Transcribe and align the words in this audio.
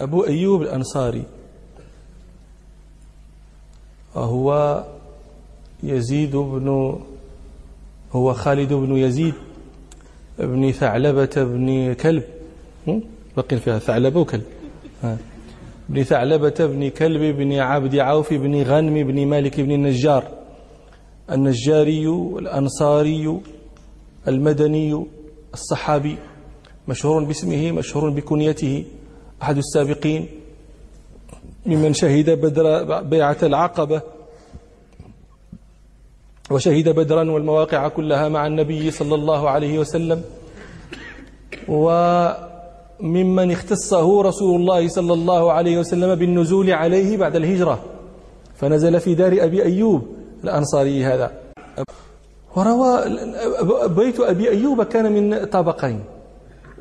أبو 0.00 0.26
أيوب 0.26 0.62
الأنصاري 0.62 1.22
وهو 4.14 4.84
يزيد 5.82 6.36
بن 6.36 6.98
هو 8.12 8.32
خالد 8.32 8.72
بن 8.72 8.96
يزيد 8.96 9.34
بن 10.38 10.72
ثعلبة 10.72 11.30
بن 11.36 11.92
كلب. 11.92 12.22
بقي 13.36 13.56
فيها 13.56 13.78
ثعلبة 13.78 14.20
وكلب. 14.20 14.44
بن 15.88 16.02
ثعلبة 16.02 16.54
بن 16.58 16.90
كلب 16.90 17.36
بن 17.36 17.52
عبد 17.52 17.96
عوف 17.96 18.34
بن 18.34 18.62
غنم 18.62 19.06
بن 19.06 19.26
مالك 19.26 19.60
بن 19.60 19.72
النجار. 19.72 20.28
النجاري 21.30 22.08
الأنصاري 22.38 23.40
المدني 24.28 25.06
الصحابي. 25.54 26.16
مشهور 26.88 27.24
باسمه 27.24 27.72
مشهور 27.72 28.10
بكنيته. 28.10 28.84
أحد 29.44 29.56
السابقين 29.56 30.28
ممن 31.66 31.92
شهد 31.94 32.30
بدر 32.30 32.64
بيعة 33.02 33.36
العقبة 33.42 34.00
وشهد 36.50 36.88
بدرا 36.88 37.30
والمواقع 37.30 37.88
كلها 37.88 38.28
مع 38.28 38.46
النبي 38.46 38.90
صلى 38.90 39.14
الله 39.14 39.50
عليه 39.50 39.78
وسلم 39.78 40.22
وممن 41.68 43.50
اختصه 43.52 44.22
رسول 44.22 44.60
الله 44.60 44.88
صلى 44.88 45.12
الله 45.12 45.52
عليه 45.52 45.78
وسلم 45.78 46.14
بالنزول 46.14 46.70
عليه 46.70 47.16
بعد 47.16 47.36
الهجرة. 47.36 47.84
فنزل 48.56 49.00
في 49.00 49.14
دار 49.14 49.44
أبي 49.44 49.62
أيوب 49.62 50.02
الأنصاري 50.44 51.04
هذا. 51.04 51.32
وروى 52.56 53.04
بيت 53.88 54.20
أبي 54.20 54.50
أيوب 54.50 54.82
كان 54.82 55.12
من 55.12 55.44
طبقين 55.44 56.04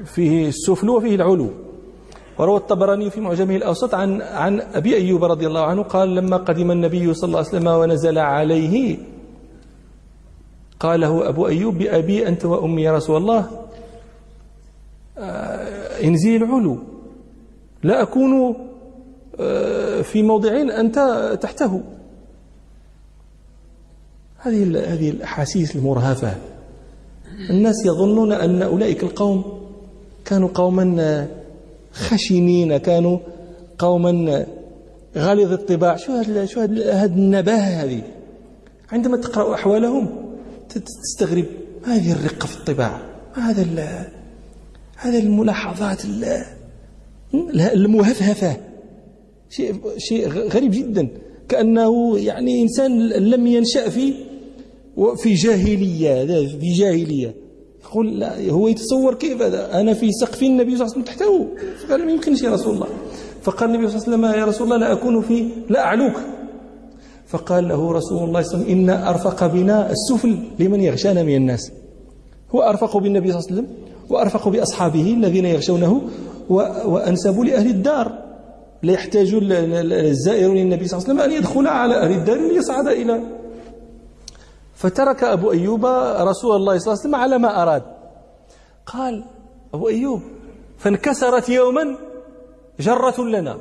فيه 0.05 0.47
السفل 0.47 0.89
وفيه 0.89 1.15
العلو. 1.15 1.49
وروى 2.37 2.57
الطبراني 2.57 3.09
في 3.09 3.21
معجمه 3.21 3.55
الأوسط 3.55 3.95
عن 3.95 4.21
عن 4.21 4.61
أبي 4.61 4.95
أيوب 4.95 5.23
رضي 5.23 5.47
الله 5.47 5.65
عنه 5.65 5.83
قال 5.83 6.15
لما 6.15 6.37
قدم 6.37 6.71
النبي 6.71 7.13
صلى 7.13 7.27
الله 7.27 7.37
عليه 7.37 7.47
وسلم 7.47 7.67
ونزل 7.67 8.17
عليه 8.17 8.97
قال 10.79 10.99
له 10.99 11.29
أبو 11.29 11.47
أيوب 11.47 11.77
بأبي 11.77 12.27
أنت 12.27 12.45
وأمي 12.45 12.81
يا 12.81 12.91
رسول 12.91 13.17
الله 13.17 13.49
آه، 15.17 16.03
انزي 16.03 16.35
العلو 16.35 16.77
لا 17.83 18.01
أكون 18.01 18.55
آه، 19.39 20.01
في 20.01 20.23
موضع 20.23 20.61
أنت 20.61 20.97
تحته. 21.41 21.81
هذه 24.37 24.93
هذه 24.93 25.09
الأحاسيس 25.09 25.75
المرهفة. 25.75 26.35
الناس 27.49 27.85
يظنون 27.85 28.31
أن 28.31 28.61
أولئك 28.61 29.03
القوم 29.03 29.63
كانوا 30.25 30.49
قوما 30.53 31.27
خشنين 31.93 32.77
كانوا 32.77 33.19
قوما 33.79 34.45
غليظ 35.17 35.51
الطباع. 35.51 35.95
شو 35.95 36.11
هذا 36.11 36.45
شو 36.45 36.59
هذه 36.61 37.05
النباهة 37.05 37.83
هذه؟ 37.83 38.01
عندما 38.91 39.17
تقرأ 39.17 39.53
أحوالهم 39.53 40.09
تستغرب 40.69 41.45
هذه 41.85 42.11
الرقة 42.11 42.47
في 42.47 42.57
الطباع؟ 42.57 43.01
هذا 43.33 43.65
هذا 44.97 45.17
الملاحظات 45.19 46.01
المهفهفة؟ 47.57 48.57
شيء 49.49 49.75
شيء 49.97 50.27
غريب 50.29 50.71
جدا. 50.71 51.07
كأنه 51.49 52.19
يعني 52.19 52.61
إنسان 52.61 53.09
لم 53.09 53.47
ينشأ 53.47 53.89
في 53.89 54.13
في 55.17 55.33
جاهلية 55.33 56.25
في 56.47 56.73
جاهلية. 56.73 57.42
يقول 57.83 58.19
لا 58.19 58.49
هو 58.49 58.67
يتصور 58.67 59.13
كيف 59.13 59.41
هذا؟ 59.41 59.79
أنا 59.79 59.93
في 59.93 60.11
سقف 60.11 60.43
النبي 60.43 60.77
صلى 60.77 60.85
الله 60.85 60.93
عليه 60.95 61.03
وسلم 61.03 61.03
تحته. 61.03 61.47
فقال 61.87 62.05
ما 62.05 62.11
يمكنش 62.11 62.41
يا 62.41 62.49
رسول 62.49 62.75
الله. 62.75 62.87
فقال 63.41 63.69
النبي 63.69 63.87
صلى 63.87 63.97
الله 63.97 64.27
عليه 64.27 64.27
وسلم 64.27 64.41
يا 64.41 64.45
رسول 64.45 64.67
الله 64.67 64.77
لا 64.77 64.91
أكون 64.91 65.21
في 65.21 65.47
لا 65.69 65.79
أعلوك. 65.85 66.13
فقال 67.27 67.67
له 67.67 67.91
رسول 67.91 67.91
الله 67.91 68.01
صلى 68.01 68.23
الله 68.23 68.37
عليه 68.37 68.47
وسلم 68.47 68.89
إن 68.89 68.89
أرفق 68.89 69.47
بنا 69.47 69.91
السفل 69.91 70.37
لمن 70.59 70.81
يغشانا 70.81 71.23
من 71.23 71.35
الناس. 71.35 71.71
هو 72.55 72.61
أرفق 72.61 72.97
بالنبي 72.97 73.31
صلى 73.31 73.39
الله 73.39 73.49
عليه 73.51 73.61
وسلم 73.61 73.67
وأرفق 74.09 74.49
بأصحابه 74.49 75.13
الذين 75.13 75.45
يغشونه 75.45 76.01
وأنسب 76.85 77.39
لأهل 77.39 77.67
الدار. 77.67 78.23
لا 78.83 78.93
يحتاج 78.93 79.33
الزائر 79.33 80.53
للنبي 80.53 80.87
صلى 80.87 80.97
الله 80.97 81.09
عليه 81.09 81.21
وسلم 81.21 81.31
أن 81.31 81.31
يدخل 81.31 81.67
على 81.67 81.95
أهل 81.95 82.11
الدار 82.11 82.37
ليصعد 82.37 82.87
إلى 82.87 83.19
فترك 84.83 85.23
أبو 85.23 85.51
أيوب 85.51 85.85
رسول 86.19 86.55
الله 86.55 86.77
صلى 86.77 86.93
الله 86.93 86.99
عليه 86.99 87.07
وسلم 87.07 87.15
على 87.15 87.37
ما 87.37 87.61
أراد. 87.63 87.83
قال 88.85 89.23
أبو 89.73 89.87
أيوب 89.87 90.21
فانكسرت 90.77 91.49
يوما 91.49 91.97
جرة 92.79 93.21
لنا 93.21 93.57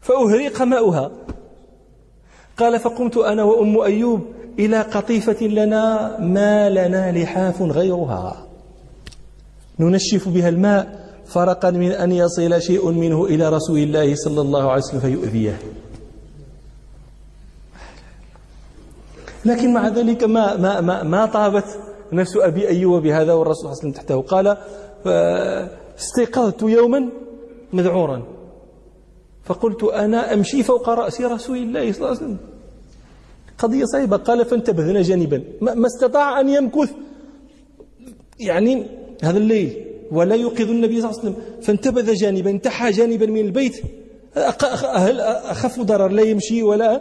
فأهريق 0.00 0.62
ماؤها. 0.62 1.10
قال 2.56 2.80
فقمت 2.80 3.16
أنا 3.16 3.42
وأم 3.42 3.80
أيوب 3.80 4.20
إلى 4.58 4.80
قطيفة 4.80 5.46
لنا 5.46 6.16
ما 6.20 6.70
لنا 6.70 7.12
لحاف 7.12 7.62
غيرها. 7.62 8.46
ننشف 9.78 10.28
بها 10.28 10.48
الماء 10.48 11.08
فرقا 11.26 11.70
من 11.70 11.92
أن 11.92 12.12
يصل 12.12 12.62
شيء 12.62 12.90
منه 12.90 13.24
إلى 13.24 13.48
رسول 13.48 13.78
الله 13.78 14.14
صلى 14.14 14.40
الله 14.40 14.70
عليه 14.70 14.82
وسلم 14.82 15.00
فيؤذيه. 15.00 15.58
لكن 19.44 19.74
مع 19.74 19.88
ذلك 19.88 20.24
ما 20.24 20.56
ما 20.56 20.80
ما, 20.80 21.02
ما 21.02 21.26
طابت 21.26 21.64
نفس 22.12 22.36
أبي 22.36 22.68
أيوب 22.68 23.02
بهذا 23.02 23.32
والرسول 23.32 23.56
صلى 23.56 23.72
الله 23.72 23.82
عليه 23.82 23.90
وسلم 23.90 23.92
تحته. 23.92 24.22
قال 24.22 24.56
استيقظت 25.98 26.62
يوما 26.62 27.10
مذعورا. 27.72 28.22
فقلت 29.44 29.84
أنا 29.84 30.34
أمشي 30.34 30.62
فوق 30.62 30.88
رأس 30.88 31.20
رسول 31.20 31.56
الله 31.56 31.92
صلى 31.92 31.98
الله 31.98 32.08
عليه 32.08 32.16
وسلم. 32.16 32.36
قضية 33.58 33.84
صعبة. 33.84 34.16
قال 34.16 34.44
فانتبذنا 34.44 35.02
جانبا. 35.02 35.42
ما 35.60 35.86
استطاع 35.86 36.40
أن 36.40 36.48
يمكث. 36.48 36.90
يعني 38.40 38.86
هذا 39.22 39.38
الليل. 39.38 39.86
ولا 40.12 40.34
يوقظ 40.34 40.70
النبي 40.70 41.00
صلى 41.00 41.10
الله 41.10 41.20
عليه 41.20 41.30
وسلم. 41.30 41.62
فانتبذ 41.62 42.14
جانبا 42.14 42.50
انتحى 42.50 42.90
جانبا 42.90 43.26
من 43.26 43.40
البيت. 43.40 43.82
أخف 44.36 45.80
ضرر 45.80 46.08
لا 46.08 46.22
يمشي 46.22 46.62
ولا 46.62 47.00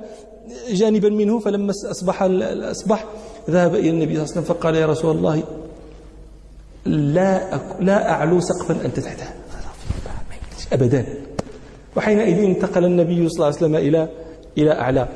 جانبا 0.70 1.10
منه؟ 1.10 1.40
فلما 1.40 1.74
أصبح 1.92 2.24
الأصبح 2.24 3.06
ذهب 3.50 3.76
إلى 3.76 3.90
النبي 3.90 4.14
صلى 4.16 4.24
الله 4.24 4.32
عليه 4.32 4.42
وسلم 4.42 4.44
فقال 4.44 4.76
يا 4.76 4.86
رسول 4.86 5.18
الله 5.18 5.44
لا 6.86 7.60
لا 7.80 8.12
أعلو 8.12 8.40
سقفا 8.40 8.86
أنت 8.86 9.00
تحته. 9.00 9.26
أبدا. 10.74 11.06
وحينئذ 11.96 12.44
انتقل 12.44 12.86
النبي 12.86 13.30
صلى 13.30 13.36
الله 13.36 13.46
عليه 13.46 13.56
وسلم 13.56 13.76
إلى 13.76 14.10
إلى 14.58 14.72
أعلى. 14.72 15.08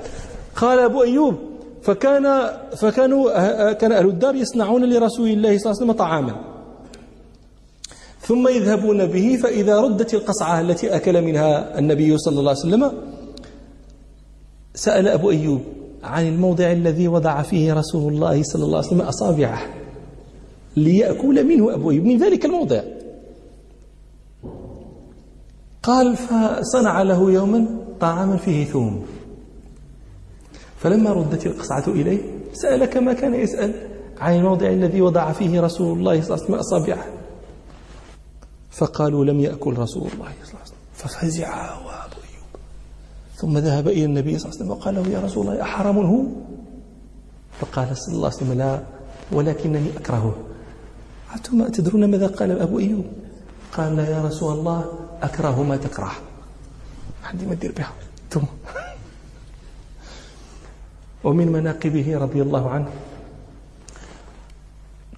قال 0.55 0.79
أبو 0.79 1.03
أيوب 1.03 1.35
فكان 1.81 2.51
فكانوا 2.77 3.71
كان 3.71 3.91
أهل 3.91 4.05
الدار 4.05 4.35
يصنعون 4.35 4.85
لرسول 4.85 5.29
الله 5.29 5.57
صلى 5.57 5.71
الله 5.71 5.81
عليه 5.81 5.91
وسلم 5.91 5.91
طعاما. 5.91 6.54
ثم 8.27 8.47
يذهبون 8.47 9.05
به 9.05 9.39
فإذا 9.43 9.81
ردت 9.81 10.13
القصعة 10.13 10.61
التي 10.61 10.95
أكل 10.95 11.21
منها 11.21 11.79
النبي 11.79 12.17
صلى 12.17 12.39
الله 12.39 12.49
عليه 12.49 12.59
وسلم 12.59 12.91
سأل 14.75 15.07
أبو 15.07 15.31
أيوب 15.31 15.61
عن 16.03 16.27
الموضع 16.27 16.71
الذي 16.71 17.07
وضع 17.07 17.41
فيه 17.41 17.73
رسول 17.73 18.13
الله 18.13 18.43
صلى 18.43 18.63
الله 18.65 18.77
عليه 18.77 18.87
وسلم 18.87 19.01
أصابعه 19.01 19.61
ليأكل 20.77 21.43
منه 21.47 21.73
أبو 21.73 21.91
أيوب. 21.91 22.05
من 22.05 22.17
ذلك 22.17 22.45
الموضع. 22.45 22.81
قال 25.83 26.15
فصنع 26.15 27.01
له 27.01 27.31
يوما 27.31 27.65
طعاما 27.99 28.37
فيه 28.37 28.65
ثوم. 28.65 29.05
فلما 30.77 31.09
ردت 31.09 31.45
القصعة 31.45 31.87
إليه 31.87 32.19
سأل 32.53 32.85
كما 32.85 33.13
كان 33.13 33.33
يسأل 33.33 33.73
عن 34.19 34.35
الموضع 34.35 34.67
الذي 34.67 35.01
وضع 35.01 35.31
فيه 35.31 35.61
رسول 35.61 35.99
الله 35.99 36.21
صلى 36.21 36.35
الله 36.35 36.45
عليه 36.45 36.45
وسلم 36.45 36.55
أصابعه. 36.55 37.24
فقالوا 38.75 39.25
لم 39.25 39.39
يأكل 39.39 39.73
رسول 39.73 40.07
الله 40.13 40.31
صلى 40.43 40.49
الله 40.49 40.59
عليه 40.59 40.61
وسلم. 40.61 40.77
ففزع 40.93 41.75
ثم 43.35 43.57
ذهب 43.57 43.87
إلى 43.87 44.05
النبي 44.05 44.37
صلى 44.39 44.49
الله 44.49 44.55
عليه 44.55 44.65
وسلم 44.65 44.71
وقال 44.71 44.95
له 44.95 45.07
يا 45.07 45.19
رسول 45.19 45.47
الله 45.47 45.61
أحرم 45.61 45.97
هو؟ 45.97 46.23
فقال 47.59 47.97
صلى 47.97 48.15
الله 48.15 48.27
عليه 48.27 48.37
وسلم 48.37 48.53
لا 48.53 48.83
ولكنني 49.31 49.89
أكرهه. 49.97 50.35
أنتم 51.35 51.67
تدرون 51.67 52.05
ماذا 52.11 52.27
قال 52.27 52.61
أبو 52.61 52.79
أيوب؟ 52.79 53.05
قال 53.71 53.99
يا 53.99 54.23
رسول 54.23 54.53
الله 54.53 54.85
أكره 55.21 55.63
ما 55.63 55.77
تكره. 55.77 56.11
عندي 57.23 57.45
ما 57.45 57.53
دير 57.53 57.71
بها. 57.71 57.93
ثم. 58.29 58.43
ومن 61.23 61.47
مناقبه 61.51 62.17
رضي 62.17 62.41
الله 62.41 62.69
عنه 62.69 62.89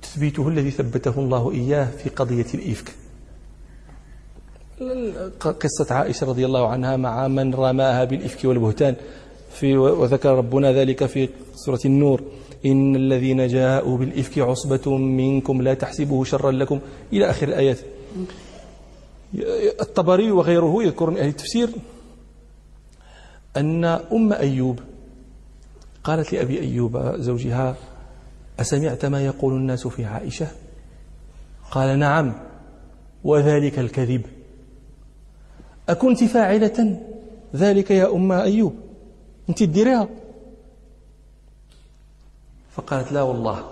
تثبيته 0.02 0.48
الذي 0.48 0.72
ثبته 0.72 1.14
الله 1.18 1.52
إياه 1.52 1.86
في 1.86 2.10
قضية 2.10 2.48
الإفك. 2.54 3.07
قصة 5.40 5.96
عائشة 5.96 6.28
رضي 6.28 6.46
الله 6.46 6.68
عنها 6.68 6.98
مع 6.98 7.28
من 7.28 7.54
رماها 7.54 8.04
بالإفك 8.04 8.46
والبهتان 8.46 8.96
في 9.52 9.78
وذكر 9.78 10.30
ربنا 10.30 10.72
ذلك 10.72 11.06
في 11.06 11.30
سورة 11.56 11.80
النور. 11.86 12.24
إن 12.66 12.96
الذين 12.96 13.48
جاءوا 13.48 13.98
بالإفك 13.98 14.40
عصبة 14.40 14.98
منكم 14.98 15.62
لا 15.62 15.74
تحسبوه 15.74 16.24
شرا 16.24 16.52
لكم. 16.52 16.80
إلى 17.14 17.30
آخر 17.30 17.48
الآيات. 17.48 17.78
الطبري 19.82 20.32
وغيره 20.32 20.84
يذكر 20.84 21.10
من 21.10 21.18
أهل 21.18 21.28
التفسير 21.28 21.70
أن 23.58 23.86
أم 23.86 24.34
أيوب 24.34 24.80
قالت 26.04 26.34
لأبي 26.34 26.60
أيوب 26.60 27.16
زوجها 27.16 27.76
أسمعت 28.60 29.06
ما 29.06 29.26
يقول 29.26 29.54
الناس 29.54 29.88
في 29.88 30.06
عائشة؟ 30.06 30.48
قال 31.72 32.00
نعم 32.00 32.34
وذلك 33.24 33.80
الكذب. 33.80 34.22
أكنت 35.90 36.24
فاعلة. 36.24 37.00
ذلك 37.56 37.92
يا 37.92 38.16
أم 38.16 38.32
أيوب. 38.32 38.74
أنت 39.50 39.60
تديريها 39.60 40.08
فقالت 42.72 43.12
لا 43.12 43.22
والله 43.22 43.64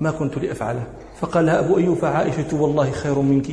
ما 0.00 0.10
كنت 0.10 0.38
لأفعله. 0.38 0.86
فقال 1.20 1.46
لها 1.46 1.58
أبو 1.58 1.78
أيوب 1.78 1.96
فعائشة 1.96 2.62
والله 2.62 2.90
خير 2.90 3.18
منك. 3.18 3.46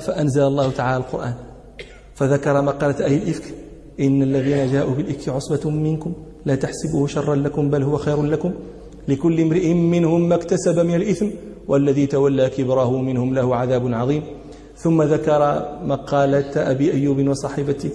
فأنزل 0.00 0.42
الله 0.42 0.70
تعالى 0.70 0.96
القرآن. 0.96 1.34
فذكر 2.14 2.62
مقالة 2.62 3.04
أهل 3.04 3.12
الإفك. 3.12 3.54
إن 4.00 4.22
الذين 4.22 4.72
جاءوا 4.72 4.94
بالإفك 4.94 5.28
عصبة 5.28 5.70
منكم. 5.70 6.12
لا 6.44 6.54
تحسبوه 6.54 7.06
شرا 7.06 7.34
لكم 7.34 7.70
بل 7.70 7.82
هو 7.82 7.96
خير 7.96 8.22
لكم. 8.22 8.54
لكل 9.08 9.40
امرئ 9.40 9.74
منهم 9.74 10.28
ما 10.28 10.34
اكتسب 10.34 10.78
من 10.78 10.94
الإثم. 10.94 11.26
والذي 11.70 12.06
تولى 12.06 12.50
كبره 12.50 12.90
منهم 12.98 13.34
له 13.34 13.46
عذاب 13.56 13.84
عظيم. 13.94 14.22
ثم 14.76 15.02
ذكر 15.02 15.40
مقالة 15.84 16.52
أبي 16.70 16.86
أيوب 16.92 17.18
وصاحبته 17.28 17.90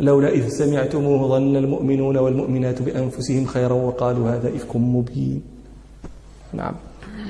لولا 0.00 0.28
إذ 0.28 0.48
سمعتموه 0.48 1.20
ظن 1.28 1.56
المؤمنون 1.56 2.16
والمؤمنات 2.16 2.82
بأنفسهم 2.82 3.44
خيرا 3.46 3.72
وقالوا 3.72 4.30
هذا 4.30 4.48
إفك 4.48 4.76
مبين. 4.76 5.42
نعم. 6.52 6.74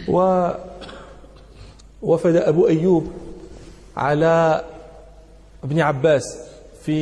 و 0.08 0.48
وفد 2.02 2.36
أبو 2.36 2.66
أيوب 2.68 3.04
على 3.96 4.64
ابن 5.64 5.80
عباس 5.80 6.24
في 6.82 7.00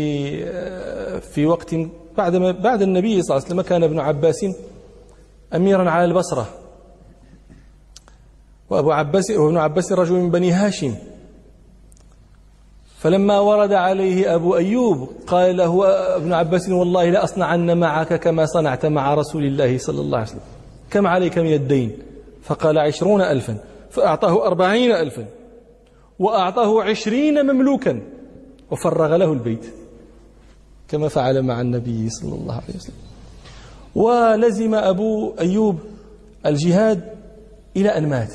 في 1.20 1.46
وقت 1.46 1.74
بعد 2.16 2.36
بعد 2.36 2.82
النبي 2.82 3.22
صلى 3.22 3.30
الله 3.30 3.44
عليه 3.44 3.54
وسلم 3.54 3.62
كان 3.62 3.82
ابن 3.84 3.98
عباس 4.00 4.46
أميرا 5.54 5.90
على 5.90 6.04
البصرة. 6.04 6.46
وأبو 8.70 8.92
عباس 8.92 9.30
وابن 9.30 9.56
عباس 9.56 9.92
رجل 9.92 10.14
من 10.14 10.30
بني 10.30 10.52
هاشم. 10.52 10.94
فلما 12.98 13.40
ورد 13.40 13.72
عليه 13.72 14.34
أبو 14.34 14.56
أيوب 14.56 15.10
قال 15.26 15.56
له 15.56 15.86
ابن 16.16 16.32
عباس 16.32 16.68
والله 16.68 17.10
لأصنعن 17.10 17.78
معك 17.78 18.14
كما 18.14 18.46
صنعت 18.46 18.86
مع 18.86 19.14
رسول 19.14 19.44
الله 19.44 19.78
صلى 19.78 20.00
الله 20.00 20.18
عليه 20.18 20.28
وسلم. 20.28 20.40
كم 20.90 21.06
عليك 21.06 21.38
من 21.38 21.52
الدين؟ 21.54 21.98
فقال 22.42 22.78
عشرون 22.78 23.20
ألفا. 23.20 23.58
فأعطاه 23.90 24.46
أربعين 24.46 24.92
ألفا. 24.92 25.26
وأعطاه 26.18 26.82
عشرين 26.82 27.46
مملوكا. 27.46 28.02
وفرغ 28.70 29.16
له 29.16 29.32
البيت. 29.32 29.66
كما 30.88 31.08
فعل 31.08 31.42
مع 31.42 31.60
النبي 31.60 32.10
صلى 32.10 32.34
الله 32.34 32.54
عليه 32.54 32.76
وسلم. 32.76 32.94
ولزم 33.94 34.74
أبو 34.74 35.34
أيوب 35.40 35.78
الجهاد 36.46 37.00
إلى 37.76 37.88
أن 37.88 38.08
مات. 38.08 38.32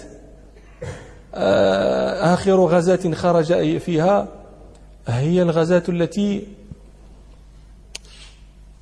آخر 1.33 2.65
غزاة 2.65 3.11
خرج 3.11 3.77
فيها 3.77 4.27
هي 5.07 5.41
الغزاة 5.41 5.83
التي 5.89 6.43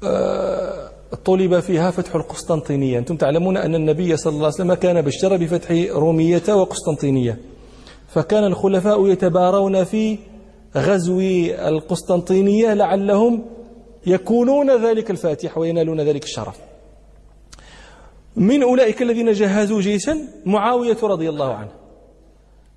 آه، 0.04 0.90
طلب 1.26 1.60
فيها 1.60 1.92
فتح 1.92 2.16
القسطنطينية. 2.16 3.00
أنتم 3.00 3.18
تعلمون 3.18 3.58
أن 3.58 3.76
النبي 3.76 4.18
صلى 4.18 4.32
الله 4.32 4.46
عليه 4.46 4.56
وسلم 4.56 4.74
كان 4.74 5.02
بشر 5.02 5.38
بفتح 5.38 5.72
رومية 5.92 6.44
وقسطنطينية. 6.50 7.38
فكان 8.08 8.44
الخلفاء 8.44 9.08
يتبارون 9.08 9.84
في 9.84 10.18
غزو 10.78 11.20
القسطنطينية 11.50 12.74
لعلهم 12.74 13.46
يكونون 14.08 14.86
ذلك 14.86 15.12
الفاتح 15.12 15.58
وينالون 15.58 16.02
ذلك 16.02 16.24
الشرف. 16.24 16.58
من 18.36 18.64
أولئك 18.64 19.02
الذين 19.02 19.32
جهزوا 19.32 19.82
جيشا 19.82 20.18
معاوية 20.46 20.98
رضي 21.04 21.30
الله 21.30 21.54
عنه. 21.54 21.81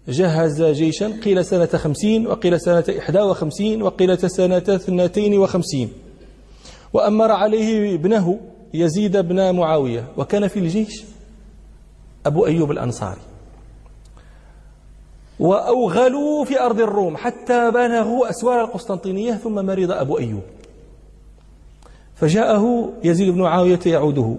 جهز 0.09 0.63
جيشا 0.63 1.21
قيل 1.25 1.45
سنة 1.45 1.67
خمسين 1.67 2.27
وقيل 2.27 2.61
سنة 2.61 2.85
إحدى 2.99 3.21
وخمسين 3.21 3.83
وقيل 3.83 4.31
سنة 4.31 4.57
اثنتين 4.69 5.39
وخمسين. 5.39 5.93
وأمر 6.93 7.31
عليه 7.31 7.95
ابنه 7.95 8.41
يزيد 8.75 9.17
بن 9.17 9.55
معاوية 9.55 10.05
وكان 10.17 10.49
في 10.49 10.59
الجيش 10.59 11.05
أبو 12.27 12.47
أيوب 12.47 12.71
الأنصاري. 12.71 13.21
وأوغلوا 15.41 16.45
في 16.45 16.61
أرض 16.61 16.81
الروم 16.81 17.17
حتى 17.17 17.71
بلغوا 17.71 18.31
أسوار 18.31 18.65
القسطنطينية 18.65 19.33
ثم 19.33 19.67
مرض 19.67 19.91
أبو 19.91 20.19
أيوب. 20.19 20.43
فجاءه 22.15 22.93
يزيد 23.05 23.29
بن 23.35 23.41
معاوية 23.41 23.81
يعوده 23.87 24.37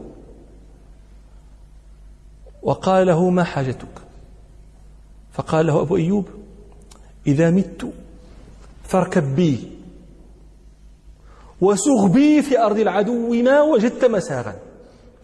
وقال 2.64 3.08
له 3.08 3.30
ما 3.30 3.44
حاجتك؟ 3.44 4.05
فقال 5.36 5.68
له 5.68 5.82
أبو 5.82 5.96
أيوب 5.96 6.26
إذا 7.28 7.52
مت 7.52 7.88
فاركب 8.84 9.36
بي 9.36 9.58
وسُغ 11.62 12.08
بي 12.08 12.42
في 12.42 12.60
أرض 12.60 12.80
العدو 12.80 13.34
ما 13.44 13.62
وجدت 13.62 14.06
مساغا. 14.06 14.56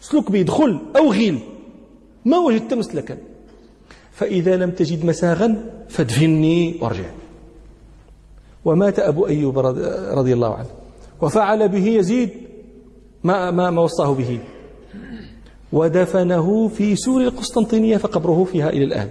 اسلك 0.03 0.31
بي 0.31 0.41
ادخل 0.41 0.79
أوغل 0.97 1.39
ما 2.25 2.37
وجدت 2.37 2.73
مسلكا. 2.73 3.17
فإذا 4.11 4.55
لم 4.55 4.71
تجد 4.71 5.05
مساغا 5.05 5.69
فادفني 5.89 6.77
وارجع. 6.81 7.09
ومات 8.65 8.99
أبو 8.99 9.27
أيوب 9.27 9.59
رضي 9.59 10.33
الله 10.33 10.53
عنه. 10.55 10.69
وفعل 11.21 11.69
به 11.69 11.87
يزيد 11.87 12.29
ما, 13.23 13.51
ما, 13.51 13.69
ما 13.69 13.81
وصاه 13.81 14.13
به. 14.13 14.39
ودفنه 15.73 16.67
في 16.67 16.95
سور 16.95 17.21
القسطنطينية 17.21 17.97
فقبره 17.97 18.43
فيها 18.43 18.69
إلى 18.69 18.83
الآن. 18.83 19.09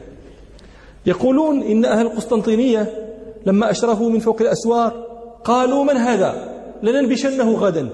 يقولون 1.06 1.62
إن 1.62 1.84
أهل 1.84 2.06
القسطنطينية 2.06 3.08
لما 3.46 3.70
أشرفوا 3.70 4.10
من 4.10 4.18
فوق 4.18 4.42
الأسوار 4.42 5.06
قالوا 5.44 5.84
من 5.84 5.96
هذا؟ 5.96 6.60
لننبشنه 6.82 7.52
غدا. 7.52 7.88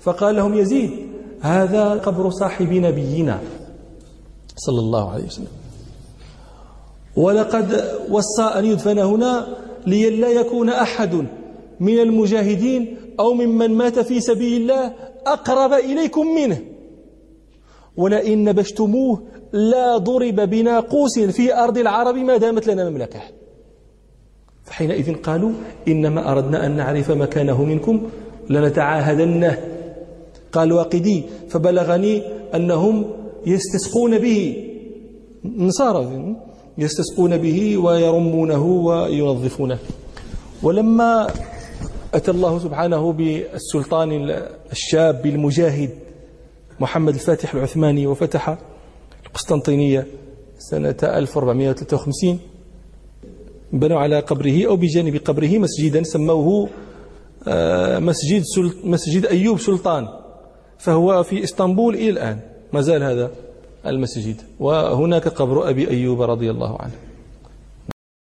فقال 0.00 0.36
لهم 0.36 0.54
يزيد 0.54 0.90
هذا 1.40 1.94
قبر 1.94 2.30
صاحب 2.30 2.72
نبينا. 2.72 3.40
صلى 4.56 4.80
الله 4.80 5.10
عليه 5.10 5.24
وسلم. 5.24 5.52
ولقد 7.16 7.84
وصى 8.10 8.42
أن 8.42 8.64
يدفن 8.64 8.98
هنا 8.98 9.46
لئلا 9.86 10.28
يكون 10.28 10.68
أحد 10.68 11.14
من 11.80 11.98
المجاهدين 11.98 12.96
أو 13.20 13.34
ممن 13.34 13.70
مات 13.70 13.98
في 13.98 14.20
سبيل 14.20 14.62
الله 14.62 14.92
أقرب 15.26 15.72
إليكم 15.72 16.26
منه. 16.26 16.60
ولئن 17.96 18.44
نبشتموه 18.44 19.22
لا 19.52 19.98
ضرب 19.98 20.40
بناقوس 20.40 21.18
في 21.18 21.54
أرض 21.54 21.78
العرب 21.78 22.16
ما 22.16 22.36
دامت 22.36 22.66
لنا 22.66 22.90
مملكة. 22.90 23.20
فحينئذ 24.64 25.14
قالوا 25.14 25.52
إنما 25.88 26.32
أردنا 26.32 26.66
أن 26.66 26.76
نعرف 26.76 27.10
مكانه 27.10 27.64
منكم 27.64 28.02
لنتعاهدنه. 28.50 29.58
قال 30.52 30.72
واقدي 30.72 31.22
فبلغني 31.48 32.22
أنهم 32.54 33.04
يستسقون 33.46 34.18
به. 34.18 34.64
نصارى 35.44 36.36
يستسقون 36.78 37.36
به 37.36 37.78
ويرمونه 37.78 38.64
وينظفونه. 38.66 39.78
ولما 40.62 41.26
أتى 42.14 42.30
الله 42.30 42.58
سبحانه 42.58 43.12
بالسلطان 43.12 44.10
الشاب 44.72 45.26
المجاهد 45.26 45.90
محمد 46.84 47.14
الفاتح 47.14 47.54
العثماني 47.54 48.06
وفتح 48.06 48.58
القسطنطينية 49.26 50.06
سنة 50.58 50.96
1453 51.02 52.38
بنوا 53.72 53.98
على 53.98 54.20
قبره 54.20 54.66
أو 54.66 54.76
بجانب 54.76 55.16
قبره 55.16 55.58
مسجدا 55.58 56.02
سموه 56.02 56.68
آه، 57.48 57.98
مسجد 57.98 58.42
مسجد 58.84 59.26
أيوب 59.26 59.60
سلطان 59.60 60.08
فهو 60.78 61.22
في 61.22 61.44
إسطنبول 61.44 61.94
إلى 61.94 62.10
الآن 62.10 62.40
ما 62.72 62.80
زال 62.80 63.02
هذا 63.02 63.30
المسجد. 63.86 64.36
وهناك 64.60 65.28
قبر 65.28 65.68
أبي 65.70 65.90
أيوب 65.90 66.22
رضي 66.22 66.50
الله 66.50 66.80
عنه. 66.80 67.03